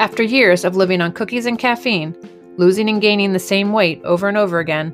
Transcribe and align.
After 0.00 0.24
years 0.24 0.64
of 0.64 0.74
living 0.74 1.00
on 1.00 1.12
cookies 1.12 1.46
and 1.46 1.56
caffeine, 1.56 2.16
losing 2.56 2.88
and 2.88 3.00
gaining 3.00 3.32
the 3.32 3.38
same 3.38 3.72
weight 3.72 4.02
over 4.02 4.28
and 4.28 4.36
over 4.36 4.58
again, 4.58 4.92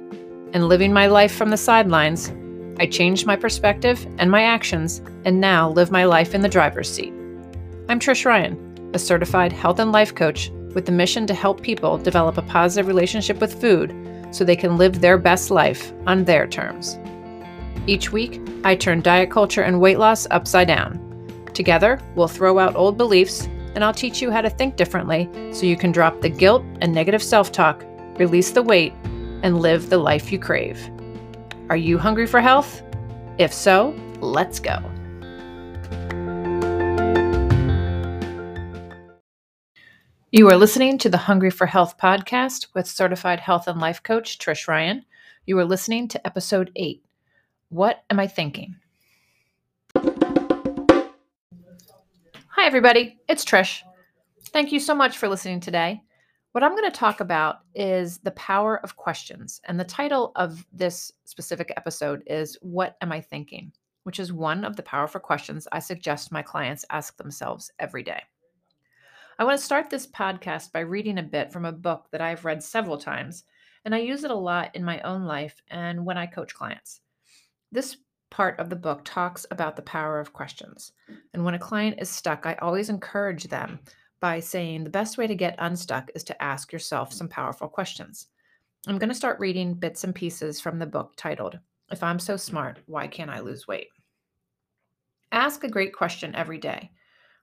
and 0.52 0.68
living 0.68 0.92
my 0.92 1.06
life 1.06 1.34
from 1.34 1.48
the 1.48 1.56
sidelines, 1.56 2.30
I 2.78 2.84
changed 2.84 3.26
my 3.26 3.34
perspective 3.34 4.06
and 4.18 4.30
my 4.30 4.42
actions 4.42 5.00
and 5.24 5.40
now 5.40 5.70
live 5.70 5.90
my 5.90 6.04
life 6.04 6.34
in 6.34 6.42
the 6.42 6.50
driver's 6.50 6.90
seat. 6.90 7.14
I'm 7.88 7.98
Trish 7.98 8.26
Ryan, 8.26 8.90
a 8.92 8.98
certified 8.98 9.52
health 9.52 9.78
and 9.78 9.90
life 9.90 10.14
coach 10.14 10.50
with 10.74 10.84
the 10.84 10.92
mission 10.92 11.26
to 11.28 11.34
help 11.34 11.62
people 11.62 11.96
develop 11.96 12.36
a 12.36 12.42
positive 12.42 12.86
relationship 12.86 13.40
with 13.40 13.58
food 13.58 13.96
so 14.32 14.44
they 14.44 14.54
can 14.54 14.76
live 14.76 15.00
their 15.00 15.16
best 15.16 15.50
life 15.50 15.94
on 16.06 16.24
their 16.24 16.46
terms. 16.46 16.98
Each 17.86 18.12
week, 18.12 18.38
I 18.64 18.76
turn 18.76 19.00
diet 19.00 19.30
culture 19.30 19.62
and 19.62 19.80
weight 19.80 19.98
loss 19.98 20.26
upside 20.30 20.68
down. 20.68 21.00
Together, 21.54 21.98
we'll 22.16 22.28
throw 22.28 22.58
out 22.58 22.76
old 22.76 22.98
beliefs 22.98 23.48
and 23.74 23.84
I'll 23.84 23.94
teach 23.94 24.20
you 24.20 24.30
how 24.30 24.40
to 24.40 24.50
think 24.50 24.76
differently 24.76 25.28
so 25.52 25.66
you 25.66 25.76
can 25.76 25.92
drop 25.92 26.20
the 26.20 26.28
guilt 26.28 26.64
and 26.80 26.92
negative 26.92 27.22
self 27.22 27.52
talk, 27.52 27.84
release 28.18 28.50
the 28.50 28.62
weight, 28.62 28.92
and 29.42 29.60
live 29.60 29.90
the 29.90 29.98
life 29.98 30.32
you 30.32 30.38
crave. 30.38 30.90
Are 31.68 31.76
you 31.76 31.98
hungry 31.98 32.26
for 32.26 32.40
health? 32.40 32.82
If 33.38 33.52
so, 33.52 33.94
let's 34.20 34.60
go. 34.60 34.78
You 40.32 40.48
are 40.48 40.56
listening 40.56 40.98
to 40.98 41.08
the 41.08 41.16
Hungry 41.16 41.50
for 41.50 41.66
Health 41.66 41.98
podcast 41.98 42.68
with 42.72 42.86
certified 42.86 43.40
health 43.40 43.66
and 43.66 43.80
life 43.80 44.02
coach 44.02 44.38
Trish 44.38 44.68
Ryan. 44.68 45.04
You 45.44 45.58
are 45.58 45.64
listening 45.64 46.06
to 46.08 46.24
episode 46.24 46.70
8 46.76 47.02
What 47.68 48.04
Am 48.10 48.20
I 48.20 48.28
Thinking? 48.28 48.76
Hi, 52.60 52.66
everybody. 52.66 53.16
It's 53.26 53.42
Trish. 53.42 53.80
Thank 54.48 54.70
you 54.70 54.80
so 54.80 54.94
much 54.94 55.16
for 55.16 55.30
listening 55.30 55.60
today. 55.60 56.02
What 56.52 56.62
I'm 56.62 56.76
going 56.76 56.84
to 56.84 56.90
talk 56.90 57.20
about 57.20 57.60
is 57.74 58.18
the 58.18 58.32
power 58.32 58.80
of 58.84 58.96
questions. 58.96 59.62
And 59.64 59.80
the 59.80 59.84
title 59.84 60.32
of 60.36 60.66
this 60.70 61.10
specific 61.24 61.72
episode 61.78 62.22
is 62.26 62.58
What 62.60 62.98
Am 63.00 63.12
I 63.12 63.22
Thinking? 63.22 63.72
which 64.02 64.20
is 64.20 64.30
one 64.30 64.66
of 64.66 64.76
the 64.76 64.82
powerful 64.82 65.22
questions 65.22 65.66
I 65.72 65.78
suggest 65.78 66.32
my 66.32 66.42
clients 66.42 66.84
ask 66.90 67.16
themselves 67.16 67.72
every 67.78 68.02
day. 68.02 68.20
I 69.38 69.44
want 69.44 69.58
to 69.58 69.64
start 69.64 69.88
this 69.88 70.06
podcast 70.06 70.70
by 70.70 70.80
reading 70.80 71.16
a 71.16 71.22
bit 71.22 71.50
from 71.50 71.64
a 71.64 71.72
book 71.72 72.08
that 72.12 72.20
I've 72.20 72.44
read 72.44 72.62
several 72.62 72.98
times, 72.98 73.44
and 73.86 73.94
I 73.94 74.00
use 74.00 74.22
it 74.22 74.30
a 74.30 74.34
lot 74.34 74.76
in 74.76 74.84
my 74.84 75.00
own 75.00 75.24
life 75.24 75.62
and 75.68 76.04
when 76.04 76.18
I 76.18 76.26
coach 76.26 76.52
clients. 76.52 77.00
This 77.72 77.96
part 78.30 78.58
of 78.58 78.70
the 78.70 78.76
book 78.76 79.02
talks 79.04 79.44
about 79.50 79.76
the 79.76 79.82
power 79.82 80.20
of 80.20 80.32
questions. 80.32 80.92
And 81.34 81.44
when 81.44 81.54
a 81.54 81.58
client 81.58 81.96
is 82.00 82.08
stuck, 82.08 82.46
I 82.46 82.54
always 82.62 82.88
encourage 82.88 83.44
them 83.44 83.80
by 84.20 84.40
saying 84.40 84.84
the 84.84 84.90
best 84.90 85.18
way 85.18 85.26
to 85.26 85.34
get 85.34 85.56
unstuck 85.58 86.10
is 86.14 86.24
to 86.24 86.42
ask 86.42 86.72
yourself 86.72 87.12
some 87.12 87.28
powerful 87.28 87.68
questions. 87.68 88.28
I'm 88.86 88.98
going 88.98 89.08
to 89.08 89.14
start 89.14 89.40
reading 89.40 89.74
bits 89.74 90.04
and 90.04 90.14
pieces 90.14 90.60
from 90.60 90.78
the 90.78 90.86
book 90.86 91.14
titled, 91.16 91.58
If 91.90 92.02
I'm 92.02 92.18
So 92.18 92.36
Smart, 92.36 92.78
Why 92.86 93.06
Can't 93.06 93.30
I 93.30 93.40
Lose 93.40 93.66
Weight? 93.66 93.88
Ask 95.32 95.64
a 95.64 95.68
great 95.68 95.94
question 95.94 96.34
every 96.34 96.58
day. 96.58 96.90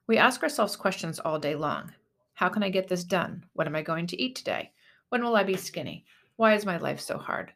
We 0.06 0.18
ask 0.18 0.42
ourselves 0.42 0.76
questions 0.76 1.18
all 1.18 1.38
day 1.38 1.54
long. 1.54 1.92
How 2.34 2.48
can 2.48 2.62
I 2.62 2.70
get 2.70 2.88
this 2.88 3.04
done? 3.04 3.44
What 3.54 3.66
am 3.66 3.76
I 3.76 3.82
going 3.82 4.06
to 4.08 4.20
eat 4.20 4.36
today? 4.36 4.72
When 5.08 5.22
will 5.22 5.36
I 5.36 5.42
be 5.42 5.56
skinny? 5.56 6.04
Why 6.36 6.54
is 6.54 6.66
my 6.66 6.76
life 6.76 7.00
so 7.00 7.18
hard? 7.18 7.52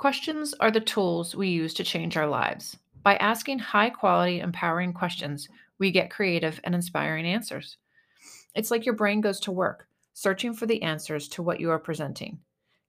Questions 0.00 0.54
are 0.60 0.70
the 0.70 0.80
tools 0.80 1.36
we 1.36 1.48
use 1.48 1.74
to 1.74 1.84
change 1.84 2.16
our 2.16 2.26
lives. 2.26 2.78
By 3.02 3.16
asking 3.16 3.58
high 3.58 3.90
quality, 3.90 4.40
empowering 4.40 4.94
questions, 4.94 5.46
we 5.78 5.90
get 5.90 6.10
creative 6.10 6.58
and 6.64 6.74
inspiring 6.74 7.26
answers. 7.26 7.76
It's 8.54 8.70
like 8.70 8.86
your 8.86 8.94
brain 8.94 9.20
goes 9.20 9.38
to 9.40 9.52
work, 9.52 9.88
searching 10.14 10.54
for 10.54 10.64
the 10.64 10.80
answers 10.80 11.28
to 11.28 11.42
what 11.42 11.60
you 11.60 11.70
are 11.70 11.78
presenting. 11.78 12.38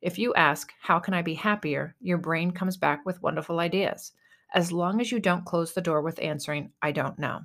If 0.02 0.18
you 0.18 0.34
ask, 0.36 0.72
How 0.80 1.00
can 1.00 1.14
I 1.14 1.22
be 1.22 1.34
happier? 1.34 1.98
your 2.00 2.18
brain 2.18 2.50
comes 2.50 2.78
back 2.78 3.06
with 3.06 3.22
wonderful 3.22 3.60
ideas, 3.60 4.14
as 4.54 4.72
long 4.72 5.02
as 5.02 5.12
you 5.12 5.20
don't 5.20 5.44
close 5.44 5.74
the 5.74 5.82
door 5.82 6.02
with 6.02 6.18
answering, 6.22 6.72
I 6.82 6.94
don't 6.94 7.20
know. 7.20 7.42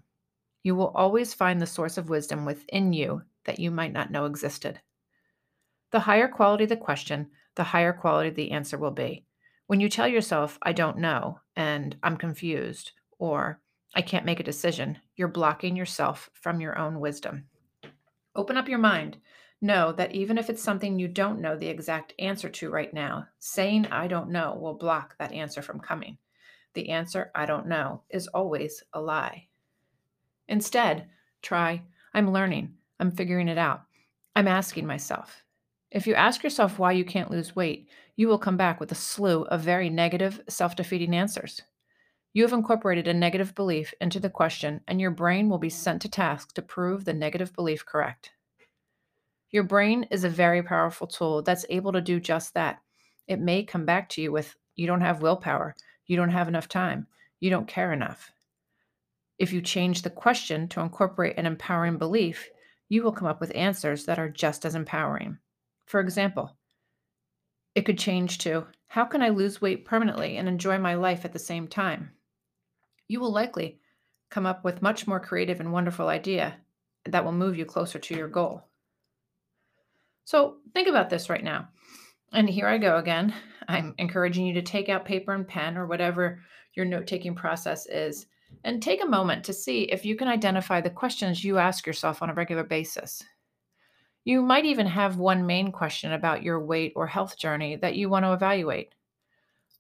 You 0.62 0.76
will 0.76 0.93
always 0.94 1.34
find 1.34 1.60
the 1.60 1.66
source 1.66 1.99
of 1.99 2.09
wisdom 2.09 2.44
within 2.44 2.93
you 2.93 3.22
that 3.47 3.59
you 3.59 3.72
might 3.72 3.93
not 3.93 4.12
know 4.12 4.26
existed. 4.26 4.81
The 5.91 5.99
higher 5.99 6.28
quality 6.28 6.66
the 6.66 6.76
question, 6.76 7.31
the 7.56 7.65
higher 7.65 7.93
quality 7.93 8.31
the 8.31 8.53
answer 8.53 8.78
will 8.78 8.93
be. 8.93 9.25
When 9.66 9.81
you 9.81 9.88
tell 9.88 10.06
yourself, 10.06 10.59
I 10.62 10.72
don't 10.72 10.99
know, 10.99 11.41
and 11.56 11.97
I'm 12.03 12.16
confused, 12.16 12.93
or 13.19 13.60
I 13.94 14.03
can't 14.03 14.25
make 14.25 14.38
a 14.38 14.44
decision, 14.44 14.99
you're 15.16 15.27
blocking 15.27 15.75
yourself 15.75 16.31
from 16.34 16.60
your 16.60 16.78
own 16.78 17.00
wisdom. 17.00 17.47
Open 18.37 18.56
up 18.56 18.69
your 18.69 18.78
mind. 18.78 19.16
Know 19.60 19.91
that 19.93 20.15
even 20.15 20.38
if 20.38 20.50
it's 20.50 20.62
something 20.62 20.99
you 20.99 21.09
don't 21.09 21.41
know 21.41 21.56
the 21.56 21.66
exact 21.66 22.12
answer 22.19 22.49
to 22.49 22.71
right 22.71 22.93
now, 22.93 23.26
saying 23.38 23.87
I 23.87 24.06
don't 24.06 24.31
know 24.31 24.55
will 24.55 24.75
block 24.75 25.16
that 25.19 25.32
answer 25.32 25.62
from 25.62 25.81
coming. 25.81 26.19
The 26.75 26.91
answer, 26.91 27.32
I 27.34 27.47
don't 27.47 27.66
know, 27.66 28.03
is 28.10 28.28
always 28.28 28.84
a 28.93 29.00
lie. 29.00 29.49
Instead, 30.47 31.09
try, 31.43 31.82
I'm 32.12 32.32
learning, 32.32 32.75
I'm 33.00 33.10
figuring 33.10 33.49
it 33.49 33.59
out, 33.59 33.82
I'm 34.37 34.47
asking 34.47 34.87
myself. 34.87 35.43
If 35.97 36.07
you 36.07 36.12
ask 36.12 36.45
yourself 36.45 36.79
why 36.79 36.93
you 36.93 37.07
can't 37.07 37.31
lose 37.31 37.57
weight, 37.57 37.89
you 38.17 38.29
will 38.29 38.37
come 38.37 38.59
back 38.59 38.81
with 38.81 38.93
a 38.93 38.95
slew 38.95 39.45
of 39.45 39.62
very 39.62 39.89
negative, 39.89 40.43
self 40.47 40.77
defeating 40.77 41.17
answers. 41.17 41.62
You 42.34 42.43
have 42.43 42.53
incorporated 42.53 43.09
a 43.09 43.15
negative 43.15 43.55
belief 43.55 43.95
into 43.99 44.21
the 44.21 44.29
question, 44.29 44.83
and 44.87 45.01
your 45.01 45.11
brain 45.11 45.49
will 45.49 45.56
be 45.56 45.71
sent 45.71 46.03
to 46.03 46.11
task 46.11 46.53
to 46.53 46.61
prove 46.61 47.06
the 47.06 47.15
negative 47.15 47.55
belief 47.55 47.87
correct. 47.87 48.33
Your 49.49 49.62
brain 49.62 50.06
is 50.11 50.23
a 50.23 50.29
very 50.29 50.62
powerful 50.62 51.06
tool 51.06 51.41
that's 51.41 51.65
able 51.71 51.93
to 51.93 52.03
do 52.03 52.21
just 52.21 52.53
that. 52.53 52.83
It 53.27 53.41
may 53.41 53.62
come 53.62 53.87
back 53.87 54.11
to 54.11 54.21
you 54.21 54.31
with, 54.31 54.55
You 54.75 54.87
don't 54.87 55.01
have 55.01 55.23
willpower, 55.23 55.75
you 56.05 56.15
don't 56.15 56.29
have 56.29 56.47
enough 56.47 56.69
time, 56.69 57.06
you 57.41 57.49
don't 57.49 57.67
care 57.67 57.95
enough. 57.95 58.31
If 59.39 59.51
you 59.51 59.62
change 59.62 60.03
the 60.03 60.11
question 60.11 60.69
to 60.69 60.81
incorporate 60.81 61.39
an 61.39 61.47
empowering 61.47 61.97
belief, 61.97 62.51
you 62.91 63.03
will 63.03 63.12
come 63.12 63.29
up 63.29 63.41
with 63.41 63.56
answers 63.56 64.05
that 64.05 64.19
are 64.19 64.29
just 64.29 64.67
as 64.67 64.75
empowering. 64.75 65.39
For 65.87 66.01
example, 66.01 66.57
it 67.75 67.83
could 67.83 67.99
change 67.99 68.39
to 68.39 68.67
How 68.89 69.05
can 69.05 69.23
I 69.23 69.29
lose 69.31 69.61
weight 69.61 69.85
permanently 69.85 70.37
and 70.37 70.49
enjoy 70.49 70.79
my 70.79 70.95
life 70.95 71.25
at 71.25 71.33
the 71.33 71.39
same 71.39 71.69
time? 71.69 72.11
You 73.09 73.21
will 73.21 73.33
likely 73.33 73.81
come 74.31 74.47
up 74.47 74.65
with 74.65 74.83
much 74.83 75.07
more 75.07 75.21
creative 75.21 75.61
and 75.61 75.73
wonderful 75.73 76.09
idea 76.09 76.57
that 77.05 77.25
will 77.25 77.33
move 77.33 77.57
you 77.57 77.65
closer 77.65 77.99
to 77.99 78.17
your 78.17 78.29
goal. 78.29 78.65
So 80.25 80.57
think 80.75 80.89
about 80.89 81.09
this 81.09 81.31
right 81.31 81.45
now. 81.45 81.69
And 82.33 82.51
here 82.51 82.67
I 82.67 82.79
go 82.79 82.97
again. 82.97 83.33
I'm 83.69 83.95
encouraging 83.99 84.47
you 84.47 84.55
to 84.55 84.63
take 84.63 84.89
out 84.89 85.05
paper 85.05 85.33
and 85.35 85.47
pen 85.47 85.77
or 85.77 85.87
whatever 85.87 86.41
your 86.75 86.85
note 86.85 87.07
taking 87.07 87.35
process 87.35 87.87
is 87.87 88.27
and 88.65 88.83
take 88.83 89.03
a 89.03 89.09
moment 89.09 89.45
to 89.45 89.53
see 89.53 89.83
if 89.83 90.05
you 90.05 90.17
can 90.17 90.29
identify 90.29 90.81
the 90.81 90.91
questions 90.91 91.45
you 91.45 91.59
ask 91.59 91.87
yourself 91.87 92.23
on 92.23 92.31
a 92.31 92.35
regular 92.35 92.65
basis. 92.65 93.23
You 94.26 94.42
might 94.42 94.64
even 94.64 94.88
have 94.88 95.19
one 95.19 95.47
main 95.47 95.70
question 95.70 96.12
about 96.12 96.42
your 96.42 96.59
weight 96.59 96.92
or 96.97 97.06
health 97.06 97.38
journey 97.38 97.76
that 97.76 97.94
you 97.94 98.09
want 98.09 98.25
to 98.25 98.32
evaluate. 98.32 98.92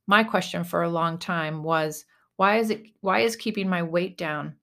My 0.06 0.22
question 0.22 0.62
for 0.62 0.84
a 0.84 0.88
long 0.88 1.18
time 1.18 1.64
was 1.64 2.04
why 2.36 2.58
is 2.58 2.70
it 2.70 2.84
why 3.00 3.22
is 3.22 3.34
keeping 3.34 3.68
my 3.68 3.82
weight 3.82 4.16
down 4.16 4.54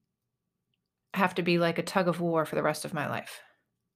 have 1.12 1.34
to 1.34 1.42
be 1.42 1.58
like 1.58 1.78
a 1.78 1.82
tug 1.82 2.08
of 2.08 2.22
war 2.22 2.46
for 2.46 2.54
the 2.54 2.62
rest 2.62 2.86
of 2.86 2.94
my 2.94 3.06
life? 3.10 3.42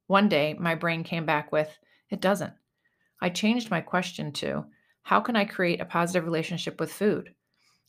One 0.08 0.28
day 0.28 0.54
my 0.60 0.74
brain 0.74 1.04
came 1.04 1.24
back 1.24 1.50
with 1.52 1.78
it 2.10 2.20
doesn't. 2.20 2.52
I 3.22 3.30
changed 3.30 3.70
my 3.70 3.80
question 3.80 4.30
to 4.32 4.66
how 5.04 5.20
can 5.20 5.36
I 5.36 5.46
create 5.46 5.80
a 5.80 5.86
positive 5.86 6.26
relationship 6.26 6.78
with 6.78 6.92
food? 6.92 7.32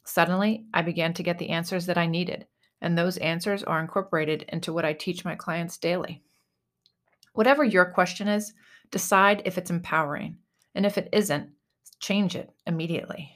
Suddenly, 0.06 0.64
I 0.74 0.84
began 0.84 1.14
to 1.16 1.24
get 1.24 1.38
the 1.38 1.50
answers 1.50 1.86
that 1.88 1.98
I 1.98 2.06
needed, 2.06 2.48
and 2.80 2.98
those 2.98 3.18
answers 3.18 3.62
are 3.62 3.82
incorporated 3.82 4.44
into 4.48 4.72
what 4.72 4.86
I 4.86 4.94
teach 4.94 5.26
my 5.26 5.36
clients 5.36 5.78
daily. 5.78 6.24
Whatever 7.34 7.64
your 7.64 7.86
question 7.86 8.28
is, 8.28 8.54
decide 8.92 9.42
if 9.46 9.58
it's 9.58 9.70
empowering. 9.70 10.38
And 10.76 10.86
if 10.86 10.98
it 10.98 11.10
isn't, 11.12 11.50
change 12.00 12.36
it 12.36 12.50
immediately. 12.66 13.32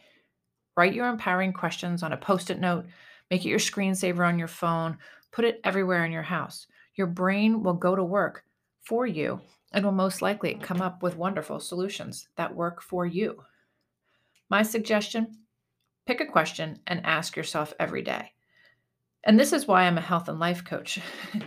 Write 0.75 0.93
your 0.93 1.07
empowering 1.07 1.53
questions 1.53 2.03
on 2.03 2.13
a 2.13 2.17
post 2.17 2.49
it 2.49 2.59
note, 2.59 2.85
make 3.29 3.45
it 3.45 3.49
your 3.49 3.59
screensaver 3.59 4.27
on 4.27 4.39
your 4.39 4.47
phone, 4.47 4.97
put 5.31 5.45
it 5.45 5.59
everywhere 5.63 6.05
in 6.05 6.11
your 6.11 6.23
house. 6.23 6.67
Your 6.95 7.07
brain 7.07 7.63
will 7.63 7.73
go 7.73 7.95
to 7.95 8.03
work 8.03 8.43
for 8.83 9.05
you 9.05 9.41
and 9.71 9.83
will 9.83 9.91
most 9.91 10.21
likely 10.21 10.55
come 10.55 10.81
up 10.81 11.01
with 11.01 11.17
wonderful 11.17 11.59
solutions 11.59 12.27
that 12.37 12.55
work 12.55 12.81
for 12.81 13.05
you. 13.05 13.43
My 14.49 14.63
suggestion 14.63 15.39
pick 16.05 16.21
a 16.21 16.25
question 16.25 16.79
and 16.85 17.05
ask 17.05 17.35
yourself 17.35 17.73
every 17.79 18.01
day. 18.01 18.31
And 19.23 19.39
this 19.39 19.53
is 19.53 19.67
why 19.67 19.83
I'm 19.83 19.97
a 19.97 20.01
health 20.01 20.27
and 20.27 20.39
life 20.39 20.63
coach. 20.63 20.99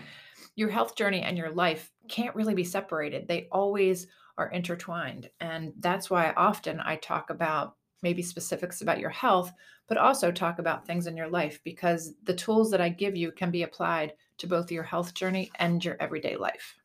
your 0.56 0.70
health 0.70 0.96
journey 0.96 1.22
and 1.22 1.38
your 1.38 1.50
life 1.50 1.92
can't 2.08 2.34
really 2.34 2.54
be 2.54 2.64
separated. 2.64 3.28
They 3.28 3.48
always 3.52 4.08
are 4.38 4.50
intertwined. 4.50 5.30
And 5.40 5.72
that's 5.78 6.10
why 6.10 6.32
often 6.36 6.80
I 6.80 6.96
talk 6.96 7.30
about 7.30 7.76
maybe 8.02 8.22
specifics 8.22 8.80
about 8.80 8.98
your 8.98 9.10
health, 9.10 9.52
but 9.86 9.98
also 9.98 10.32
talk 10.32 10.58
about 10.58 10.86
things 10.86 11.06
in 11.06 11.16
your 11.16 11.28
life 11.28 11.60
because 11.62 12.14
the 12.24 12.34
tools 12.34 12.70
that 12.70 12.80
I 12.80 12.88
give 12.88 13.16
you 13.16 13.32
can 13.32 13.50
be 13.50 13.62
applied 13.62 14.14
to 14.38 14.46
both 14.46 14.72
your 14.72 14.82
health 14.82 15.14
journey 15.14 15.50
and 15.58 15.84
your 15.84 15.96
everyday 16.00 16.36
life. 16.36 16.76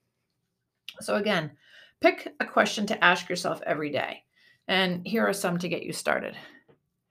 So, 0.99 1.15
again, 1.15 1.51
pick 1.99 2.33
a 2.39 2.45
question 2.45 2.85
to 2.87 3.03
ask 3.03 3.29
yourself 3.29 3.61
every 3.65 3.89
day. 3.89 4.23
And 4.67 5.05
here 5.05 5.27
are 5.27 5.33
some 5.33 5.57
to 5.59 5.69
get 5.69 5.83
you 5.83 5.93
started 5.93 6.37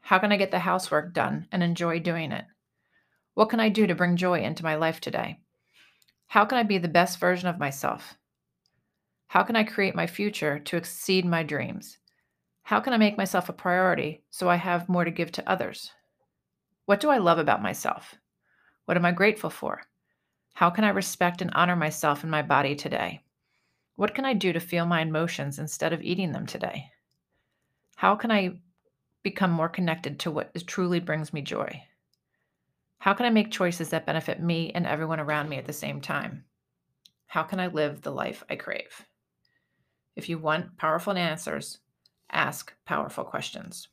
How 0.01 0.19
can 0.19 0.33
I 0.33 0.37
get 0.37 0.51
the 0.51 0.59
housework 0.59 1.13
done 1.13 1.47
and 1.53 1.63
enjoy 1.63 2.01
doing 2.01 2.33
it? 2.33 2.45
What 3.35 3.49
can 3.49 3.61
I 3.61 3.69
do 3.69 3.87
to 3.87 3.95
bring 3.95 4.17
joy 4.17 4.41
into 4.41 4.65
my 4.65 4.77
life 4.77 5.01
today? 5.01 5.39
How 6.31 6.45
can 6.45 6.59
I 6.59 6.63
be 6.63 6.79
the 6.79 6.87
best 6.87 7.19
version 7.19 7.49
of 7.49 7.59
myself? 7.59 8.15
How 9.27 9.43
can 9.43 9.57
I 9.57 9.65
create 9.65 9.97
my 9.97 10.07
future 10.07 10.61
to 10.61 10.77
exceed 10.77 11.25
my 11.25 11.43
dreams? 11.43 11.99
How 12.63 12.79
can 12.79 12.93
I 12.93 12.99
make 12.99 13.19
myself 13.19 13.49
a 13.49 13.53
priority 13.53 14.23
so 14.31 14.49
I 14.49 14.55
have 14.55 14.89
more 14.89 15.05
to 15.05 15.11
give 15.11 15.33
to 15.33 15.51
others? 15.51 15.91
What 16.87 17.01
do 17.01 17.11
I 17.11 17.19
love 17.19 17.39
about 17.39 17.65
myself? 17.65 18.15
What 18.85 18.97
am 18.97 19.05
I 19.05 19.11
grateful 19.11 19.51
for? 19.51 19.83
How 20.55 20.71
can 20.71 20.85
I 20.85 20.91
respect 20.91 21.43
and 21.43 21.51
honor 21.53 21.75
myself 21.75 22.23
and 22.23 22.31
my 22.31 22.43
body 22.43 22.77
today? 22.77 23.25
What 23.97 24.15
can 24.15 24.25
I 24.25 24.35
do 24.35 24.53
to 24.53 24.61
feel 24.61 24.87
my 24.87 25.01
emotions 25.01 25.59
instead 25.59 25.93
of 25.93 26.01
eating 26.01 26.31
them 26.31 26.47
today? 26.47 26.93
How 27.97 28.15
can 28.15 28.31
I 28.31 28.61
become 29.25 29.51
more 29.51 29.69
connected 29.69 30.21
to 30.21 30.31
what 30.31 30.55
truly 30.69 31.01
brings 31.01 31.33
me 31.33 31.43
joy? 31.43 31.83
How 33.01 33.15
can 33.15 33.25
I 33.25 33.31
make 33.31 33.51
choices 33.51 33.89
that 33.89 34.05
benefit 34.05 34.43
me 34.43 34.73
and 34.75 34.87
everyone 34.87 35.21
around 35.21 35.49
me 35.49 35.57
at 35.57 35.65
the 35.65 35.73
same 35.73 36.03
time? 36.03 36.45
How 37.27 37.43
can 37.43 37.59
I 37.59 37.69
live 37.69 38.03
the 38.03 38.11
life 38.11 38.45
I 38.51 38.57
crave? 38.57 39.07
If 40.17 40.29
you 40.29 40.39
want 40.39 40.77
powerful 40.77 41.15
answers, 41.15 41.79
ask 42.31 42.75
powerful 42.85 43.25
questions. 43.25 43.89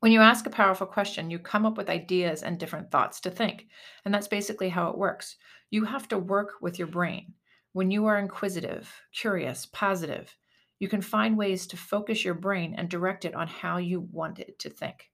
When 0.00 0.12
you 0.12 0.22
ask 0.22 0.46
a 0.46 0.50
powerful 0.50 0.86
question, 0.86 1.30
you 1.30 1.38
come 1.38 1.66
up 1.66 1.76
with 1.76 1.90
ideas 1.90 2.42
and 2.42 2.58
different 2.58 2.90
thoughts 2.90 3.20
to 3.20 3.30
think. 3.30 3.66
And 4.06 4.14
that's 4.14 4.28
basically 4.28 4.70
how 4.70 4.88
it 4.88 4.96
works. 4.96 5.36
You 5.68 5.84
have 5.84 6.08
to 6.08 6.18
work 6.18 6.54
with 6.62 6.78
your 6.78 6.88
brain. 6.88 7.34
When 7.72 7.90
you 7.90 8.06
are 8.06 8.18
inquisitive, 8.18 8.90
curious, 9.12 9.66
positive, 9.66 10.34
you 10.78 10.88
can 10.88 11.02
find 11.02 11.36
ways 11.36 11.66
to 11.66 11.76
focus 11.76 12.24
your 12.24 12.32
brain 12.32 12.74
and 12.78 12.88
direct 12.88 13.26
it 13.26 13.34
on 13.34 13.46
how 13.46 13.76
you 13.76 14.00
want 14.10 14.38
it 14.38 14.58
to 14.60 14.70
think. 14.70 15.10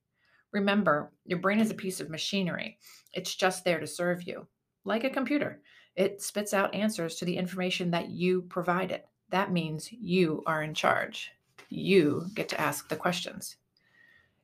Remember, 0.53 1.13
your 1.25 1.39
brain 1.39 1.61
is 1.61 1.71
a 1.71 1.75
piece 1.75 2.01
of 2.01 2.11
machinery. 2.11 2.79
It's 3.13 3.35
just 3.35 3.65
there 3.65 3.81
to 3.81 3.87
serve 3.87 4.23
you, 4.25 4.47
like 4.85 5.05
a 5.05 5.11
computer. 5.11 5.61
It 5.97 6.23
spits 6.23 6.55
out 6.55 6.75
answers 6.75 7.17
to 7.17 7.25
the 7.25 7.37
information 7.37 7.91
that 7.91 8.11
you 8.11 8.43
provide 8.43 8.91
it. 8.91 9.07
That 9.31 9.53
means 9.53 9.93
you 9.93 10.43
are 10.47 10.63
in 10.63 10.75
charge. 10.75 11.31
You 11.69 12.27
get 12.35 12.49
to 12.51 12.61
ask 12.61 12.89
the 12.89 12.97
questions. 12.97 13.57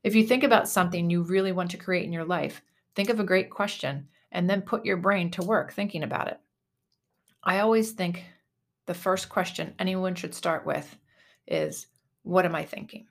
If 0.05 0.15
you 0.15 0.25
think 0.25 0.45
about 0.45 0.69
something 0.69 1.11
you 1.11 1.23
really 1.23 1.53
want 1.53 1.71
to 1.73 1.77
create 1.77 2.05
in 2.05 2.13
your 2.13 2.25
life, 2.25 2.63
think 2.95 3.11
of 3.11 3.19
a 3.19 3.25
great 3.25 3.51
question 3.51 4.09
and 4.31 4.49
then 4.49 4.63
put 4.63 4.85
your 4.85 4.97
brain 4.97 5.31
to 5.33 5.43
work 5.43 5.73
thinking 5.73 6.05
about 6.05 6.29
it. 6.29 6.39
I 7.43 7.61
always 7.61 7.93
think 7.93 8.25
the 8.87 8.95
first 8.95 9.29
question 9.29 9.75
anyone 9.79 10.15
should 10.15 10.35
start 10.35 10.65
with 10.65 10.97
is 11.49 11.87
What 12.23 12.45
am 12.45 12.55
I 12.55 12.65
thinking? 12.65 13.07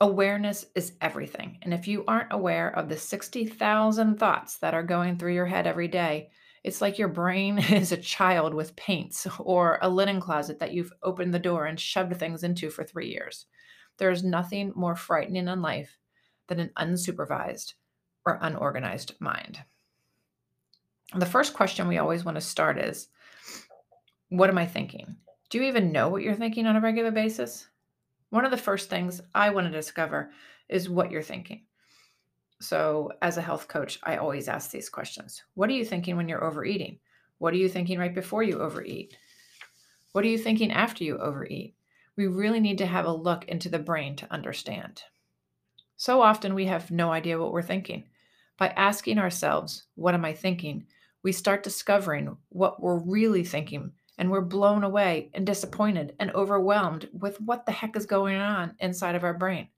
Awareness 0.00 0.64
is 0.76 0.92
everything. 1.00 1.58
And 1.62 1.74
if 1.74 1.88
you 1.88 2.04
aren't 2.06 2.32
aware 2.32 2.70
of 2.70 2.88
the 2.88 2.96
60,000 2.96 4.18
thoughts 4.18 4.58
that 4.58 4.74
are 4.74 4.84
going 4.84 5.16
through 5.16 5.34
your 5.34 5.46
head 5.46 5.66
every 5.66 5.88
day, 5.88 6.30
it's 6.62 6.80
like 6.80 6.98
your 6.98 7.08
brain 7.08 7.58
is 7.72 7.90
a 7.90 7.96
child 7.96 8.54
with 8.54 8.76
paints 8.76 9.26
or 9.38 9.78
a 9.82 9.88
linen 9.88 10.20
closet 10.20 10.60
that 10.60 10.72
you've 10.72 10.92
opened 11.02 11.34
the 11.34 11.38
door 11.38 11.66
and 11.66 11.80
shoved 11.80 12.16
things 12.16 12.44
into 12.44 12.70
for 12.70 12.84
three 12.84 13.08
years. 13.08 13.46
There 13.98 14.10
is 14.10 14.22
nothing 14.22 14.72
more 14.76 14.94
frightening 14.94 15.48
in 15.48 15.62
life 15.62 15.98
than 16.46 16.60
an 16.60 16.70
unsupervised 16.78 17.74
or 18.24 18.38
unorganized 18.40 19.14
mind. 19.18 19.64
The 21.16 21.26
first 21.26 21.54
question 21.54 21.88
we 21.88 21.98
always 21.98 22.24
want 22.24 22.36
to 22.36 22.40
start 22.40 22.78
is 22.78 23.08
What 24.28 24.50
am 24.50 24.58
I 24.58 24.66
thinking? 24.66 25.16
Do 25.50 25.58
you 25.58 25.64
even 25.64 25.90
know 25.90 26.08
what 26.08 26.22
you're 26.22 26.34
thinking 26.34 26.66
on 26.66 26.76
a 26.76 26.80
regular 26.80 27.10
basis? 27.10 27.66
One 28.30 28.44
of 28.44 28.50
the 28.50 28.56
first 28.56 28.90
things 28.90 29.20
I 29.34 29.50
want 29.50 29.66
to 29.66 29.72
discover 29.72 30.30
is 30.68 30.88
what 30.88 31.10
you're 31.10 31.22
thinking. 31.22 31.62
So, 32.60 33.12
as 33.22 33.36
a 33.36 33.42
health 33.42 33.68
coach, 33.68 33.98
I 34.02 34.16
always 34.16 34.48
ask 34.48 34.70
these 34.70 34.88
questions 34.88 35.44
What 35.54 35.70
are 35.70 35.74
you 35.74 35.84
thinking 35.84 36.16
when 36.16 36.28
you're 36.28 36.44
overeating? 36.44 36.98
What 37.38 37.54
are 37.54 37.58
you 37.58 37.68
thinking 37.68 37.98
right 37.98 38.14
before 38.14 38.42
you 38.42 38.58
overeat? 38.60 39.16
What 40.12 40.24
are 40.24 40.28
you 40.28 40.38
thinking 40.38 40.72
after 40.72 41.04
you 41.04 41.18
overeat? 41.18 41.74
We 42.16 42.26
really 42.26 42.60
need 42.60 42.78
to 42.78 42.86
have 42.86 43.06
a 43.06 43.12
look 43.12 43.44
into 43.44 43.68
the 43.68 43.78
brain 43.78 44.16
to 44.16 44.32
understand. 44.32 45.02
So 45.96 46.20
often 46.20 46.54
we 46.54 46.66
have 46.66 46.90
no 46.90 47.12
idea 47.12 47.38
what 47.38 47.52
we're 47.52 47.62
thinking. 47.62 48.04
By 48.56 48.68
asking 48.68 49.18
ourselves, 49.18 49.84
What 49.94 50.14
am 50.14 50.24
I 50.24 50.32
thinking? 50.32 50.86
we 51.22 51.32
start 51.32 51.62
discovering 51.62 52.36
what 52.48 52.80
we're 52.80 52.98
really 52.98 53.44
thinking, 53.44 53.92
and 54.18 54.30
we're 54.30 54.40
blown 54.40 54.84
away 54.84 55.30
and 55.32 55.46
disappointed 55.46 56.14
and 56.18 56.30
overwhelmed 56.32 57.08
with 57.12 57.40
what 57.40 57.64
the 57.64 57.72
heck 57.72 57.96
is 57.96 58.04
going 58.04 58.36
on 58.36 58.74
inside 58.80 59.14
of 59.14 59.24
our 59.24 59.34
brain. 59.34 59.68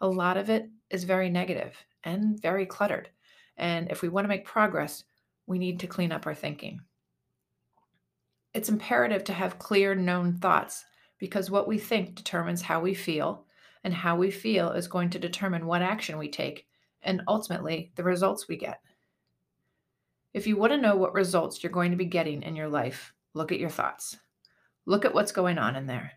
A 0.00 0.06
lot 0.06 0.36
of 0.36 0.50
it 0.50 0.68
is 0.90 1.04
very 1.04 1.30
negative 1.30 1.76
and 2.02 2.40
very 2.42 2.66
cluttered. 2.66 3.08
And 3.56 3.90
if 3.90 4.02
we 4.02 4.08
want 4.08 4.24
to 4.24 4.28
make 4.28 4.44
progress, 4.44 5.04
we 5.46 5.58
need 5.58 5.80
to 5.80 5.86
clean 5.86 6.12
up 6.12 6.26
our 6.26 6.34
thinking. 6.34 6.80
It's 8.52 8.68
imperative 8.68 9.24
to 9.24 9.32
have 9.32 9.58
clear, 9.58 9.94
known 9.94 10.34
thoughts 10.34 10.84
because 11.18 11.50
what 11.50 11.68
we 11.68 11.78
think 11.78 12.16
determines 12.16 12.60
how 12.60 12.80
we 12.80 12.92
feel, 12.92 13.46
and 13.84 13.94
how 13.94 14.16
we 14.16 14.30
feel 14.30 14.72
is 14.72 14.88
going 14.88 15.10
to 15.10 15.18
determine 15.18 15.66
what 15.66 15.82
action 15.82 16.18
we 16.18 16.28
take 16.28 16.66
and 17.02 17.22
ultimately 17.28 17.92
the 17.96 18.02
results 18.02 18.48
we 18.48 18.56
get. 18.56 18.80
If 20.32 20.46
you 20.46 20.56
want 20.56 20.72
to 20.72 20.78
know 20.78 20.96
what 20.96 21.14
results 21.14 21.62
you're 21.62 21.70
going 21.70 21.92
to 21.92 21.96
be 21.96 22.06
getting 22.06 22.42
in 22.42 22.56
your 22.56 22.68
life, 22.68 23.13
look 23.34 23.52
at 23.52 23.58
your 23.60 23.70
thoughts. 23.70 24.16
Look 24.86 25.04
at 25.04 25.14
what's 25.14 25.32
going 25.32 25.58
on 25.58 25.76
in 25.76 25.86
there. 25.86 26.12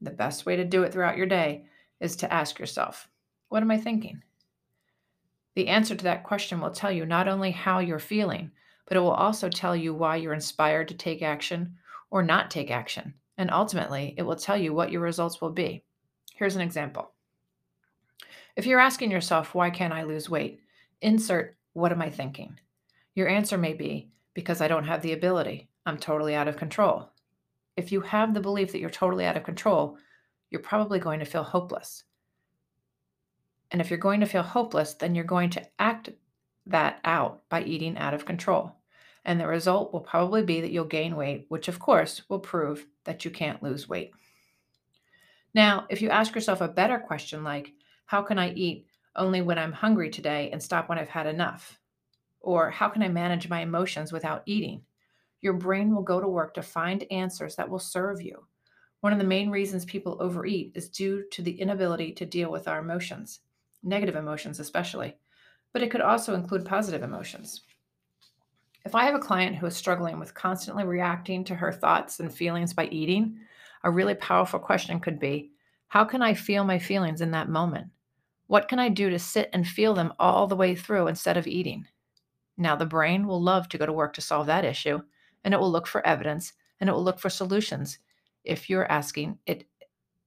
The 0.00 0.10
best 0.10 0.46
way 0.46 0.56
to 0.56 0.64
do 0.64 0.84
it 0.84 0.92
throughout 0.92 1.16
your 1.16 1.26
day 1.26 1.64
is 2.00 2.16
to 2.16 2.32
ask 2.32 2.58
yourself, 2.58 3.08
What 3.48 3.62
am 3.62 3.70
I 3.70 3.78
thinking? 3.78 4.22
The 5.54 5.68
answer 5.68 5.96
to 5.96 6.04
that 6.04 6.22
question 6.22 6.60
will 6.60 6.70
tell 6.70 6.92
you 6.92 7.04
not 7.04 7.26
only 7.26 7.50
how 7.50 7.80
you're 7.80 7.98
feeling, 7.98 8.52
but 8.86 8.96
it 8.96 9.00
will 9.00 9.10
also 9.10 9.48
tell 9.48 9.74
you 9.74 9.92
why 9.92 10.16
you're 10.16 10.32
inspired 10.32 10.88
to 10.88 10.94
take 10.94 11.22
action 11.22 11.76
or 12.10 12.22
not 12.22 12.50
take 12.50 12.70
action. 12.70 13.14
And 13.36 13.50
ultimately, 13.50 14.14
it 14.16 14.22
will 14.22 14.36
tell 14.36 14.56
you 14.56 14.72
what 14.72 14.92
your 14.92 15.00
results 15.00 15.40
will 15.40 15.50
be. 15.50 15.84
Here's 16.34 16.56
an 16.56 16.62
example. 16.62 17.12
If 18.56 18.66
you're 18.66 18.80
asking 18.80 19.10
yourself, 19.10 19.54
Why 19.54 19.70
can't 19.70 19.92
I 19.92 20.04
lose 20.04 20.30
weight? 20.30 20.60
insert, 21.00 21.56
What 21.72 21.92
am 21.92 22.02
I 22.02 22.10
thinking? 22.10 22.58
Your 23.14 23.28
answer 23.28 23.58
may 23.58 23.72
be 23.74 24.10
because 24.34 24.60
I 24.60 24.68
don't 24.68 24.84
have 24.86 25.02
the 25.02 25.12
ability. 25.12 25.67
I'm 25.88 25.98
totally 25.98 26.34
out 26.34 26.48
of 26.48 26.58
control. 26.58 27.10
If 27.76 27.92
you 27.92 28.02
have 28.02 28.34
the 28.34 28.40
belief 28.40 28.72
that 28.72 28.80
you're 28.80 28.90
totally 28.90 29.24
out 29.24 29.38
of 29.38 29.44
control, 29.44 29.96
you're 30.50 30.60
probably 30.60 30.98
going 30.98 31.20
to 31.20 31.24
feel 31.24 31.42
hopeless. 31.42 32.04
And 33.70 33.80
if 33.80 33.88
you're 33.88 33.98
going 33.98 34.20
to 34.20 34.26
feel 34.26 34.42
hopeless, 34.42 34.94
then 34.94 35.14
you're 35.14 35.24
going 35.24 35.50
to 35.50 35.66
act 35.78 36.10
that 36.66 37.00
out 37.04 37.48
by 37.48 37.62
eating 37.62 37.96
out 37.96 38.12
of 38.12 38.26
control. 38.26 38.74
And 39.24 39.40
the 39.40 39.46
result 39.46 39.92
will 39.92 40.00
probably 40.00 40.42
be 40.42 40.60
that 40.60 40.70
you'll 40.70 40.84
gain 40.84 41.16
weight, 41.16 41.46
which 41.48 41.68
of 41.68 41.78
course 41.78 42.22
will 42.28 42.38
prove 42.38 42.86
that 43.04 43.24
you 43.24 43.30
can't 43.30 43.62
lose 43.62 43.88
weight. 43.88 44.12
Now, 45.54 45.86
if 45.88 46.02
you 46.02 46.10
ask 46.10 46.34
yourself 46.34 46.60
a 46.60 46.68
better 46.68 46.98
question 46.98 47.44
like, 47.44 47.72
How 48.04 48.20
can 48.22 48.38
I 48.38 48.52
eat 48.52 48.86
only 49.16 49.40
when 49.40 49.58
I'm 49.58 49.72
hungry 49.72 50.10
today 50.10 50.50
and 50.50 50.62
stop 50.62 50.88
when 50.88 50.98
I've 50.98 51.08
had 51.08 51.26
enough? 51.26 51.78
Or 52.40 52.70
how 52.70 52.88
can 52.88 53.02
I 53.02 53.08
manage 53.08 53.48
my 53.48 53.60
emotions 53.60 54.12
without 54.12 54.42
eating? 54.44 54.82
Your 55.40 55.52
brain 55.52 55.94
will 55.94 56.02
go 56.02 56.20
to 56.20 56.28
work 56.28 56.54
to 56.54 56.62
find 56.62 57.04
answers 57.10 57.56
that 57.56 57.68
will 57.68 57.78
serve 57.78 58.20
you. 58.20 58.46
One 59.00 59.12
of 59.12 59.18
the 59.18 59.24
main 59.24 59.50
reasons 59.50 59.84
people 59.84 60.16
overeat 60.20 60.72
is 60.74 60.88
due 60.88 61.24
to 61.30 61.42
the 61.42 61.60
inability 61.60 62.12
to 62.14 62.26
deal 62.26 62.50
with 62.50 62.66
our 62.66 62.80
emotions, 62.80 63.40
negative 63.82 64.16
emotions 64.16 64.58
especially, 64.58 65.16
but 65.72 65.82
it 65.82 65.90
could 65.90 66.00
also 66.00 66.34
include 66.34 66.64
positive 66.64 67.02
emotions. 67.02 67.62
If 68.84 68.94
I 68.94 69.04
have 69.04 69.14
a 69.14 69.20
client 69.20 69.56
who 69.56 69.66
is 69.66 69.76
struggling 69.76 70.18
with 70.18 70.34
constantly 70.34 70.84
reacting 70.84 71.44
to 71.44 71.54
her 71.54 71.72
thoughts 71.72 72.20
and 72.20 72.32
feelings 72.32 72.72
by 72.72 72.86
eating, 72.86 73.38
a 73.84 73.90
really 73.90 74.14
powerful 74.14 74.58
question 74.58 74.98
could 74.98 75.20
be 75.20 75.52
How 75.88 76.04
can 76.04 76.22
I 76.22 76.34
feel 76.34 76.64
my 76.64 76.78
feelings 76.78 77.20
in 77.20 77.30
that 77.32 77.48
moment? 77.48 77.88
What 78.48 78.66
can 78.66 78.78
I 78.78 78.88
do 78.88 79.10
to 79.10 79.18
sit 79.18 79.50
and 79.52 79.66
feel 79.66 79.94
them 79.94 80.12
all 80.18 80.46
the 80.46 80.56
way 80.56 80.74
through 80.74 81.06
instead 81.06 81.36
of 81.36 81.46
eating? 81.46 81.86
Now, 82.56 82.74
the 82.74 82.86
brain 82.86 83.26
will 83.26 83.42
love 83.42 83.68
to 83.68 83.78
go 83.78 83.86
to 83.86 83.92
work 83.92 84.14
to 84.14 84.20
solve 84.20 84.46
that 84.46 84.64
issue, 84.64 85.00
and 85.44 85.54
it 85.54 85.60
will 85.60 85.70
look 85.70 85.86
for 85.86 86.06
evidence 86.06 86.52
and 86.80 86.88
it 86.88 86.92
will 86.92 87.04
look 87.04 87.18
for 87.18 87.30
solutions 87.30 87.98
if 88.44 88.70
you're 88.70 88.90
asking 88.90 89.38
it 89.46 89.66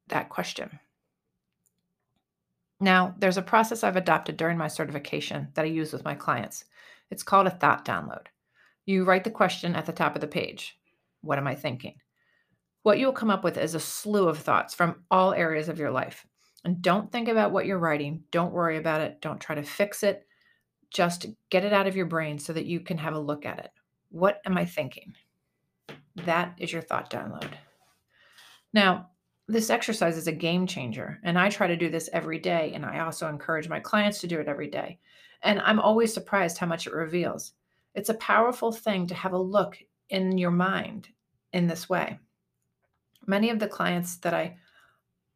that 0.08 0.30
question. 0.30 0.80
Now, 2.80 3.15
there's 3.20 3.38
a 3.38 3.44
process 3.44 3.84
I've 3.84 3.96
adopted 3.96 4.38
during 4.38 4.58
my 4.58 4.68
certification 4.68 5.50
that 5.53 5.65
I 5.65 5.68
use 5.68 5.94
with 5.94 6.03
my 6.03 6.15
clients. 6.15 6.65
It's 7.12 7.24
called 7.24 7.48
a 7.48 7.51
thought 7.51 7.86
download. 7.86 8.27
You 8.86 9.03
write 9.03 9.24
the 9.24 9.30
question 9.30 9.75
at 9.75 9.86
the 9.86 9.91
top 9.91 10.15
of 10.15 10.22
the 10.22 10.27
page 10.27 10.77
What 11.22 11.38
am 11.38 11.48
I 11.48 11.56
thinking? 11.56 11.96
What 12.84 12.98
you'll 12.98 13.13
come 13.13 13.30
up 13.30 13.44
with 13.44 13.58
is 13.58 13.75
a 13.75 13.80
slew 13.80 14.27
of 14.27 14.39
thoughts 14.39 14.74
from 14.74 15.03
all 15.12 15.34
areas 15.34 15.70
of 15.70 15.77
your 15.77 15.91
life. 15.91 16.25
And 16.63 16.82
don't 16.82 17.12
think 17.12 17.27
about 17.27 17.51
what 17.51 17.68
you're 17.68 17.77
writing. 17.77 18.24
Don't 18.32 18.53
worry 18.53 18.77
about 18.77 19.01
it. 19.01 19.22
Don't 19.22 19.39
try 19.39 19.56
to 19.56 19.63
fix 19.63 20.01
it. 20.03 20.25
Just 20.89 21.27
get 21.50 21.63
it 21.63 21.74
out 21.74 21.88
of 21.88 21.96
your 21.96 22.08
brain 22.08 22.39
so 22.39 22.53
that 22.53 22.65
you 22.65 22.80
can 22.80 22.98
have 22.98 23.13
a 23.13 23.20
look 23.20 23.46
at 23.46 23.60
it. 23.60 23.72
What 24.12 24.41
am 24.46 24.58
I 24.58 24.65
thinking? 24.65 25.13
That 26.25 26.56
is 26.58 26.72
your 26.72 26.82
thought 26.82 27.10
download. 27.10 27.50
Now, 28.74 29.08
this 29.48 29.70
exercise 29.70 30.18
is 30.18 30.27
a 30.27 30.34
game 30.34 30.68
changer, 30.68 31.20
and 31.24 31.39
I 31.39 31.50
try 31.50 31.68
to 31.68 31.75
do 31.75 31.89
this 31.89 32.10
every 32.13 32.38
day, 32.38 32.72
and 32.74 32.86
I 32.86 33.00
also 33.00 33.27
encourage 33.27 33.68
my 33.70 33.80
clients 33.80 34.20
to 34.20 34.27
do 34.27 34.39
it 34.39 34.48
every 34.48 34.70
day. 34.70 35.00
And 35.44 35.60
I'm 35.62 35.80
always 35.80 36.13
surprised 36.13 36.58
how 36.58 36.68
much 36.68 36.88
it 36.88 36.94
reveals. 36.94 37.53
It's 37.96 38.10
a 38.10 38.15
powerful 38.15 38.72
thing 38.72 39.08
to 39.08 39.15
have 39.15 39.34
a 39.34 39.38
look 39.38 39.77
in 40.10 40.38
your 40.38 40.51
mind 40.51 41.08
in 41.53 41.68
this 41.68 41.89
way. 41.89 42.20
Many 43.25 43.50
of 43.50 43.60
the 43.60 43.68
clients 43.68 44.18
that 44.18 44.34
I 44.34 44.58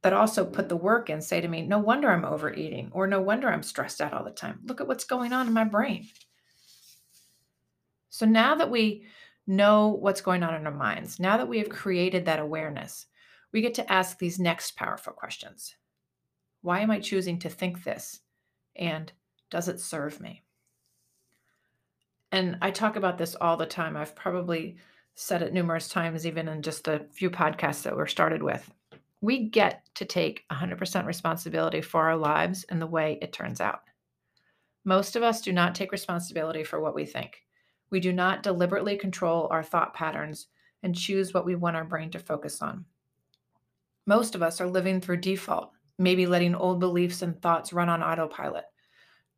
that 0.01 0.13
also 0.13 0.46
put 0.46 0.70
the 0.70 0.75
work 0.75 1.10
in 1.10 1.20
say 1.20 1.41
to 1.41 1.48
me, 1.48 1.63
No 1.63 1.79
wonder 1.79 2.12
I'm 2.12 2.25
overeating, 2.25 2.91
or 2.94 3.08
no 3.08 3.22
wonder 3.22 3.50
I'm 3.50 3.63
stressed 3.63 4.01
out 4.01 4.13
all 4.13 4.24
the 4.24 4.32
time. 4.32 4.60
Look 4.65 4.79
at 4.79 4.88
what's 4.88 5.03
going 5.03 5.34
on 5.34 5.48
in 5.48 5.53
my 5.53 5.63
brain. 5.63 6.08
So 8.15 8.25
now 8.25 8.55
that 8.55 8.72
we 8.72 9.05
know 9.45 9.89
what's 9.89 10.22
going 10.22 10.41
on 10.41 10.55
in 10.55 10.65
our 10.65 10.74
minds, 10.74 11.19
now 11.19 11.36
that 11.36 11.50
we 11.50 11.57
have 11.57 11.67
created 11.67 12.24
that 12.25 12.39
awareness, 12.39 13.07
we 13.51 13.60
get 13.60 13.74
to 13.74 13.91
ask 13.91 14.17
these 14.17 14.39
next 14.39 14.77
powerful 14.77 15.12
questions 15.12 15.75
Why 16.62 16.79
am 16.79 16.91
I 16.91 17.01
choosing 17.01 17.39
to 17.39 17.50
think 17.50 17.84
this? 17.84 18.22
And 18.77 19.12
does 19.50 19.67
it 19.67 19.81
serve 19.81 20.22
me? 20.22 20.43
And 22.31 22.57
I 22.62 22.72
talk 22.72 22.95
about 22.95 23.17
this 23.17 23.36
all 23.36 23.57
the 23.57 23.65
time. 23.65 23.98
I've 23.98 24.15
probably 24.15 24.77
said 25.15 25.41
it 25.41 25.51
numerous 25.51 25.89
times, 25.89 26.25
even 26.25 26.48
in 26.48 26.62
just 26.62 26.86
the 26.86 27.07
few 27.12 27.29
podcasts 27.29 27.84
that 27.84 27.98
we're 27.98 28.07
started 28.07 28.41
with 28.41 28.72
we 29.19 29.50
get 29.50 29.84
to 29.95 30.05
take 30.05 30.45
100% 30.51 31.05
responsibility 31.05 31.81
for 31.81 32.03
our 32.03 32.15
lives 32.15 32.63
and 32.65 32.79
the 32.79 32.88
way 32.88 33.17
it 33.22 33.34
turns 33.34 33.60
out. 33.60 33.81
Most 34.84 35.15
of 35.15 35.24
us 35.24 35.41
do 35.41 35.51
not 35.51 35.74
take 35.74 35.91
responsibility 35.91 36.63
for 36.63 36.79
what 36.79 36.93
we 36.93 37.05
think. 37.05 37.45
We 37.96 38.02
do 38.02 38.12
not 38.12 38.44
deliberately 38.44 38.98
control 38.98 39.48
our 39.50 39.64
thought 39.64 39.94
patterns 39.94 40.48
and 40.84 40.94
choose 40.94 41.34
what 41.34 41.46
we 41.46 41.56
want 41.56 41.78
our 41.78 41.86
brain 41.86 42.12
to 42.12 42.20
focus 42.20 42.62
on. 42.62 42.84
Most 44.06 44.36
of 44.36 44.44
us 44.44 44.60
are 44.60 44.68
living 44.68 45.00
through 45.00 45.22
default, 45.22 45.72
maybe 45.98 46.25
letting 46.25 46.56
old 46.56 46.82
beliefs 46.82 47.22
and 47.22 47.42
thoughts 47.42 47.72
run 47.72 47.88
on 47.88 48.04
autopilot. 48.04 48.66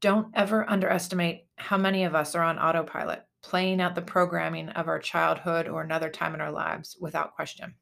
Don't 0.02 0.30
ever 0.34 0.68
underestimate 0.68 1.46
how 1.58 1.78
many 1.78 2.04
of 2.04 2.16
us 2.16 2.34
are 2.34 2.42
on 2.42 2.58
autopilot, 2.58 3.22
playing 3.44 3.80
out 3.80 3.94
the 3.94 4.02
programming 4.02 4.70
of 4.70 4.88
our 4.88 4.98
childhood 4.98 5.68
or 5.68 5.84
another 5.84 6.10
time 6.10 6.34
in 6.34 6.42
our 6.42 6.52
lives 6.52 6.98
without 7.00 7.36
question. 7.36 7.76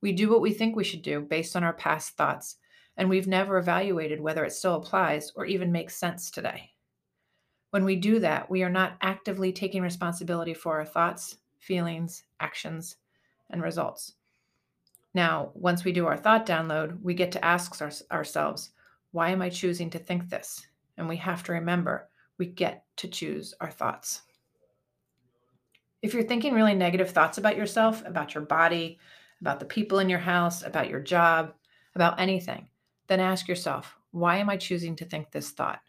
We 0.00 0.12
do 0.12 0.30
what 0.30 0.40
we 0.40 0.54
think 0.54 0.74
we 0.74 0.84
should 0.84 1.02
do 1.02 1.20
based 1.20 1.54
on 1.54 1.64
our 1.64 1.74
past 1.74 2.16
thoughts, 2.16 2.56
and 2.96 3.10
we've 3.10 3.28
never 3.28 3.58
evaluated 3.58 4.22
whether 4.22 4.42
it 4.46 4.54
still 4.54 4.76
applies 4.76 5.32
or 5.36 5.44
even 5.44 5.70
makes 5.70 5.96
sense 5.96 6.30
today. 6.30 6.70
When 7.76 7.84
we 7.84 7.96
do 7.96 8.20
that, 8.20 8.48
we 8.48 8.62
are 8.62 8.70
not 8.70 8.96
actively 9.02 9.52
taking 9.52 9.82
responsibility 9.82 10.54
for 10.54 10.78
our 10.78 10.86
thoughts, 10.86 11.36
feelings, 11.58 12.22
actions, 12.40 12.96
and 13.50 13.60
results. 13.60 14.14
Now, 15.12 15.50
once 15.52 15.84
we 15.84 15.92
do 15.92 16.06
our 16.06 16.16
thought 16.16 16.46
download, 16.46 16.98
we 17.02 17.12
get 17.12 17.32
to 17.32 17.44
ask 17.44 17.78
our, 17.82 17.90
ourselves, 18.10 18.70
why 19.10 19.28
am 19.28 19.42
I 19.42 19.50
choosing 19.50 19.90
to 19.90 19.98
think 19.98 20.30
this? 20.30 20.66
And 20.96 21.06
we 21.06 21.18
have 21.18 21.42
to 21.42 21.52
remember 21.52 22.08
we 22.38 22.46
get 22.46 22.86
to 22.96 23.08
choose 23.08 23.52
our 23.60 23.70
thoughts. 23.70 24.22
If 26.00 26.14
you're 26.14 26.22
thinking 26.22 26.54
really 26.54 26.74
negative 26.74 27.10
thoughts 27.10 27.36
about 27.36 27.58
yourself, 27.58 28.02
about 28.06 28.34
your 28.34 28.44
body, 28.44 28.98
about 29.42 29.60
the 29.60 29.66
people 29.66 29.98
in 29.98 30.08
your 30.08 30.20
house, 30.20 30.62
about 30.62 30.88
your 30.88 31.00
job, 31.00 31.52
about 31.94 32.18
anything, 32.18 32.68
then 33.08 33.20
ask 33.20 33.46
yourself, 33.46 33.98
why 34.12 34.38
am 34.38 34.48
I 34.48 34.56
choosing 34.56 34.96
to 34.96 35.04
think 35.04 35.30
this 35.30 35.50
thought? 35.50 35.80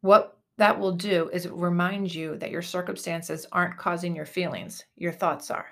What 0.00 0.38
that 0.58 0.78
will 0.78 0.92
do 0.92 1.28
is 1.32 1.48
remind 1.48 2.14
you 2.14 2.36
that 2.38 2.50
your 2.50 2.62
circumstances 2.62 3.46
aren't 3.52 3.76
causing 3.78 4.16
your 4.16 4.26
feelings, 4.26 4.84
your 4.96 5.12
thoughts 5.12 5.50
are. 5.50 5.66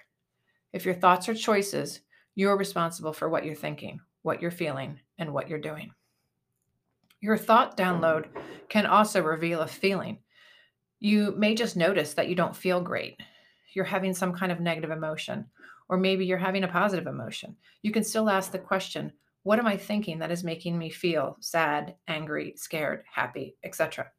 If 0.72 0.84
your 0.84 0.94
thoughts 0.94 1.28
are 1.28 1.34
choices, 1.34 2.00
you're 2.34 2.56
responsible 2.56 3.12
for 3.12 3.28
what 3.28 3.44
you're 3.44 3.54
thinking, 3.54 4.00
what 4.22 4.42
you're 4.42 4.50
feeling, 4.50 5.00
and 5.18 5.32
what 5.32 5.48
you're 5.48 5.58
doing. 5.58 5.90
Your 7.20 7.38
thought 7.38 7.78
hmm. 7.78 7.82
download 7.82 8.26
can 8.68 8.86
also 8.86 9.22
reveal 9.22 9.60
a 9.60 9.66
feeling. 9.66 10.18
You 11.00 11.34
may 11.36 11.54
just 11.54 11.76
notice 11.76 12.14
that 12.14 12.28
you 12.28 12.34
don't 12.34 12.56
feel 12.56 12.80
great 12.80 13.16
you're 13.74 13.84
having 13.84 14.14
some 14.14 14.32
kind 14.32 14.52
of 14.52 14.60
negative 14.60 14.90
emotion, 14.90 15.46
or 15.88 15.98
maybe 15.98 16.24
you're 16.24 16.38
having 16.38 16.64
a 16.64 16.68
positive 16.68 17.06
emotion, 17.06 17.56
you 17.82 17.90
can 17.90 18.04
still 18.04 18.30
ask 18.30 18.52
the 18.52 18.58
question, 18.58 19.12
what 19.44 19.58
am 19.58 19.66
I 19.66 19.76
thinking 19.76 20.18
that 20.18 20.30
is 20.30 20.42
making 20.42 20.76
me 20.76 20.90
feel 20.90 21.36
sad, 21.40 21.94
angry, 22.08 22.54
scared, 22.56 23.04
happy, 23.12 23.56
etc.? 23.62 24.10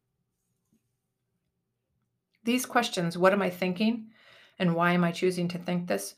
These 2.44 2.68
questions, 2.68 3.18
what 3.18 3.34
am 3.34 3.42
I 3.42 3.50
thinking 3.50 4.12
and 4.60 4.76
why 4.76 4.94
am 4.94 5.04
I 5.04 5.12
choosing 5.12 5.48
to 5.50 5.58
think 5.58 5.88
this, 5.88 6.16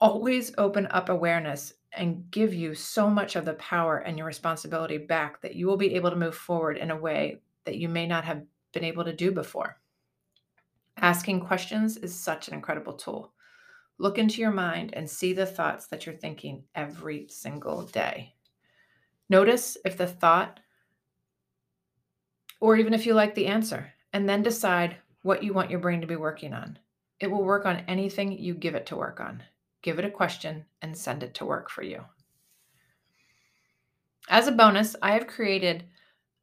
always 0.00 0.52
open 0.56 0.86
up 0.86 1.08
awareness 1.08 1.74
and 1.92 2.30
give 2.30 2.54
you 2.54 2.74
so 2.74 3.10
much 3.10 3.36
of 3.36 3.44
the 3.44 3.54
power 3.54 3.98
and 3.98 4.16
your 4.16 4.26
responsibility 4.26 4.98
back 4.98 5.42
that 5.42 5.56
you 5.56 5.66
will 5.66 5.76
be 5.76 5.94
able 5.94 6.10
to 6.10 6.16
move 6.16 6.36
forward 6.36 6.76
in 6.76 6.92
a 6.92 6.96
way 6.96 7.40
that 7.64 7.76
you 7.76 7.88
may 7.88 8.06
not 8.06 8.24
have 8.24 8.42
been 8.72 8.84
able 8.84 9.04
to 9.04 9.12
do 9.12 9.32
before. 9.32 9.78
Asking 10.98 11.40
questions 11.40 11.96
is 11.96 12.14
such 12.14 12.48
an 12.48 12.54
incredible 12.54 12.92
tool. 12.92 13.32
Look 13.98 14.16
into 14.16 14.40
your 14.40 14.52
mind 14.52 14.94
and 14.94 15.10
see 15.10 15.32
the 15.32 15.46
thoughts 15.46 15.88
that 15.88 16.06
you're 16.06 16.14
thinking 16.14 16.64
every 16.74 17.26
single 17.28 17.82
day. 17.82 18.34
Notice 19.34 19.76
if 19.84 19.96
the 19.96 20.06
thought, 20.06 20.60
or 22.60 22.76
even 22.76 22.94
if 22.94 23.04
you 23.04 23.14
like 23.14 23.34
the 23.34 23.48
answer, 23.48 23.92
and 24.12 24.28
then 24.28 24.44
decide 24.44 24.98
what 25.22 25.42
you 25.42 25.52
want 25.52 25.72
your 25.72 25.80
brain 25.80 26.00
to 26.02 26.06
be 26.06 26.14
working 26.14 26.54
on. 26.54 26.78
It 27.18 27.26
will 27.26 27.42
work 27.42 27.66
on 27.66 27.82
anything 27.88 28.30
you 28.30 28.54
give 28.54 28.76
it 28.76 28.86
to 28.86 28.96
work 28.96 29.18
on. 29.18 29.42
Give 29.82 29.98
it 29.98 30.04
a 30.04 30.10
question 30.10 30.66
and 30.82 30.96
send 30.96 31.24
it 31.24 31.34
to 31.34 31.44
work 31.44 31.68
for 31.68 31.82
you. 31.82 32.04
As 34.28 34.46
a 34.46 34.52
bonus, 34.52 34.94
I 35.02 35.14
have 35.14 35.26
created 35.26 35.82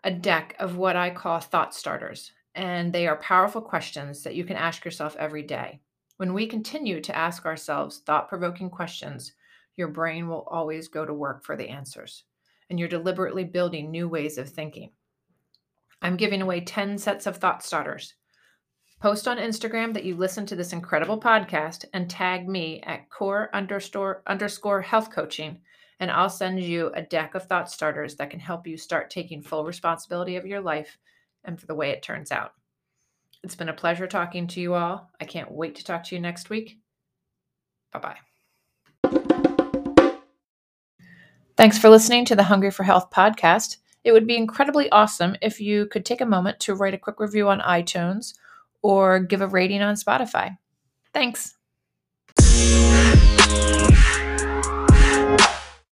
a 0.03 0.11
deck 0.11 0.57
of 0.59 0.75
what 0.75 0.97
I 0.97 1.11
call 1.11 1.39
thought 1.39 1.73
starters 1.73 2.33
and 2.55 2.91
they 2.91 3.07
are 3.07 3.15
powerful 3.15 3.61
questions 3.61 4.21
that 4.23 4.35
you 4.35 4.43
can 4.43 4.57
ask 4.57 4.83
yourself 4.83 5.15
every 5.17 5.43
day. 5.43 5.79
When 6.17 6.33
we 6.33 6.45
continue 6.45 6.99
to 6.99 7.15
ask 7.15 7.45
ourselves 7.45 7.99
thought 7.99 8.27
provoking 8.27 8.69
questions, 8.69 9.31
your 9.77 9.87
brain 9.87 10.27
will 10.27 10.45
always 10.51 10.89
go 10.89 11.05
to 11.05 11.13
work 11.13 11.45
for 11.45 11.55
the 11.55 11.69
answers, 11.69 12.25
and 12.71 12.79
you're 12.79 12.89
deliberately 12.89 13.43
building 13.43 13.91
new 13.91 14.07
ways 14.07 14.39
of 14.39 14.49
thinking. 14.49 14.91
I'm 16.01 16.17
giving 16.17 16.41
away 16.41 16.61
10 16.61 16.97
sets 16.97 17.27
of 17.27 17.37
thought 17.37 17.63
starters. 17.63 18.15
Post 19.01 19.27
on 19.27 19.37
Instagram 19.37 19.93
that 19.93 20.05
you 20.05 20.15
listen 20.15 20.45
to 20.45 20.55
this 20.55 20.73
incredible 20.73 21.19
podcast 21.19 21.85
and 21.93 22.09
tag 22.09 22.47
me 22.47 22.81
at 22.83 23.09
core 23.09 23.49
underscore, 23.53 24.23
underscore 24.25 24.81
health 24.81 25.11
coaching, 25.11 25.59
and 25.99 26.09
I'll 26.09 26.29
send 26.29 26.63
you 26.63 26.91
a 26.95 27.01
deck 27.01 27.35
of 27.35 27.43
thought 27.43 27.69
starters 27.69 28.15
that 28.15 28.29
can 28.29 28.39
help 28.39 28.65
you 28.65 28.77
start 28.77 29.09
taking 29.09 29.41
full 29.41 29.65
responsibility 29.65 30.37
of 30.37 30.47
your 30.47 30.61
life 30.61 30.97
and 31.43 31.59
for 31.59 31.67
the 31.67 31.75
way 31.75 31.89
it 31.89 32.01
turns 32.01 32.31
out. 32.31 32.53
It's 33.43 33.55
been 33.55 33.69
a 33.69 33.73
pleasure 33.73 34.07
talking 34.07 34.47
to 34.47 34.61
you 34.61 34.75
all. 34.75 35.09
I 35.19 35.25
can't 35.25 35.51
wait 35.51 35.75
to 35.75 35.83
talk 35.83 36.03
to 36.05 36.15
you 36.15 36.21
next 36.21 36.49
week. 36.49 36.79
Bye 37.91 37.99
bye. 37.99 38.30
Thanks 41.61 41.77
for 41.77 41.89
listening 41.91 42.25
to 42.25 42.35
the 42.35 42.41
Hungry 42.41 42.71
for 42.71 42.81
Health 42.81 43.11
podcast. 43.11 43.77
It 44.03 44.13
would 44.13 44.25
be 44.25 44.35
incredibly 44.35 44.89
awesome 44.89 45.35
if 45.43 45.61
you 45.61 45.85
could 45.85 46.03
take 46.03 46.19
a 46.19 46.25
moment 46.25 46.59
to 46.61 46.73
write 46.73 46.95
a 46.95 46.97
quick 46.97 47.19
review 47.19 47.49
on 47.49 47.59
iTunes 47.59 48.33
or 48.81 49.19
give 49.19 49.41
a 49.41 49.47
rating 49.47 49.83
on 49.83 49.93
Spotify. 49.93 50.57
Thanks. 51.13 51.53